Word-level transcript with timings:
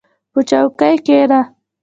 •په 0.33 0.39
چوکۍ 0.49 0.95
کښېنه. 1.05 1.39